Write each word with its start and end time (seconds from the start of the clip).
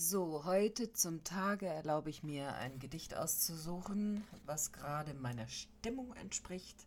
So, 0.00 0.44
heute 0.44 0.92
zum 0.92 1.24
Tage 1.24 1.66
erlaube 1.66 2.08
ich 2.08 2.22
mir 2.22 2.54
ein 2.54 2.78
Gedicht 2.78 3.16
auszusuchen, 3.16 4.22
was 4.46 4.70
gerade 4.70 5.12
meiner 5.12 5.48
Stimmung 5.48 6.14
entspricht. 6.14 6.86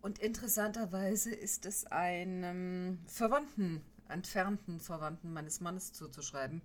Und 0.00 0.18
interessanterweise 0.18 1.32
ist 1.32 1.64
es 1.64 1.86
einem 1.86 2.98
Verwandten, 3.06 3.82
entfernten 4.08 4.80
Verwandten 4.80 5.32
meines 5.32 5.60
Mannes 5.60 5.92
zuzuschreiben, 5.92 6.60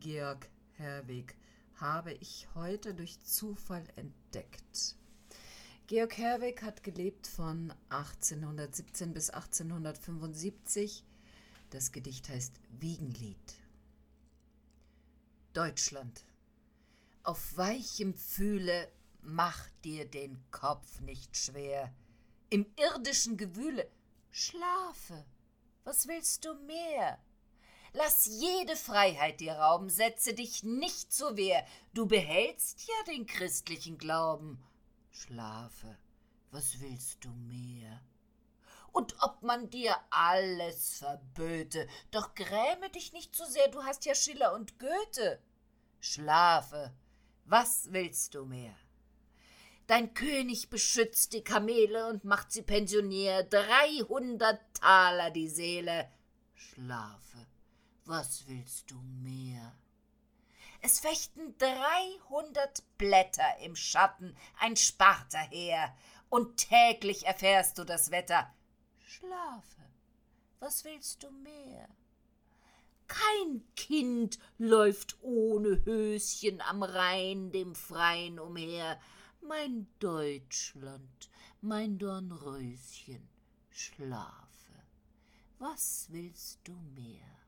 Georg 0.00 0.50
Herweg, 0.74 1.34
habe 1.76 2.12
ich 2.12 2.46
heute 2.54 2.92
durch 2.92 3.18
Zufall 3.20 3.84
entdeckt. 3.96 4.96
Georg 5.86 6.18
Herweg 6.18 6.62
hat 6.62 6.82
gelebt 6.82 7.26
von 7.26 7.72
1817 7.88 9.14
bis 9.14 9.30
1875. 9.30 11.04
Das 11.70 11.90
Gedicht 11.90 12.28
heißt 12.28 12.60
Wiegenlied. 12.80 13.53
Deutschland. 15.54 16.24
Auf 17.22 17.56
weichem 17.56 18.12
Fühle 18.12 18.90
mach 19.22 19.68
dir 19.84 20.04
den 20.04 20.44
Kopf 20.50 21.00
nicht 21.00 21.36
schwer. 21.36 21.94
Im 22.50 22.66
irdischen 22.76 23.36
Gewühle 23.36 23.88
schlafe. 24.32 25.24
Was 25.84 26.08
willst 26.08 26.44
du 26.44 26.54
mehr? 26.66 27.18
Lass 27.92 28.26
jede 28.26 28.74
Freiheit 28.74 29.38
dir 29.38 29.54
rauben, 29.54 29.88
setze 29.90 30.34
dich 30.34 30.64
nicht 30.64 31.12
zur 31.12 31.36
Wehr. 31.36 31.64
Du 31.92 32.06
behältst 32.06 32.88
ja 32.88 33.12
den 33.14 33.26
christlichen 33.26 33.96
Glauben. 33.96 34.60
Schlafe. 35.12 35.96
Was 36.50 36.80
willst 36.80 37.24
du 37.24 37.30
mehr? 37.30 38.02
und 38.94 39.16
ob 39.22 39.42
man 39.42 39.68
dir 39.70 39.96
alles 40.10 40.98
verböte. 40.98 41.86
Doch 42.12 42.34
gräme 42.34 42.88
dich 42.90 43.12
nicht 43.12 43.34
zu 43.34 43.44
sehr, 43.44 43.68
du 43.68 43.82
hast 43.82 44.06
ja 44.06 44.14
Schiller 44.14 44.54
und 44.54 44.78
Goethe. 44.78 45.40
Schlafe, 46.06 46.92
was 47.46 47.90
willst 47.90 48.34
du 48.34 48.44
mehr? 48.44 48.76
Dein 49.86 50.12
König 50.12 50.68
beschützt 50.68 51.32
die 51.32 51.42
Kamele 51.42 52.08
und 52.08 52.24
macht 52.24 52.52
sie 52.52 52.60
pensionier, 52.60 53.42
dreihundert 53.44 54.60
Taler 54.74 55.30
die 55.30 55.48
Seele. 55.48 56.12
Schlafe, 56.52 57.46
was 58.04 58.46
willst 58.46 58.90
du 58.90 59.00
mehr? 59.00 59.74
Es 60.82 61.00
fechten 61.00 61.56
dreihundert 61.56 62.82
Blätter 62.98 63.56
im 63.60 63.74
Schatten, 63.74 64.36
ein 64.58 64.76
Sparta 64.76 65.38
her, 65.38 65.96
und 66.28 66.58
täglich 66.58 67.24
erfährst 67.24 67.78
du 67.78 67.84
das 67.84 68.10
Wetter. 68.10 68.54
Schlafe, 69.06 69.88
was 70.60 70.84
willst 70.84 71.22
du 71.22 71.30
mehr? 71.30 71.88
Kind 73.86 74.38
läuft 74.56 75.18
ohne 75.20 75.84
Höschen 75.84 76.62
am 76.62 76.82
Rhein 76.82 77.52
dem 77.52 77.74
Freien 77.74 78.38
umher. 78.38 78.98
Mein 79.42 79.86
Deutschland, 79.98 81.28
mein 81.60 81.98
Dornröschen, 81.98 83.28
schlafe. 83.68 84.72
Was 85.58 86.06
willst 86.10 86.60
du 86.64 86.72
mehr? 86.94 87.43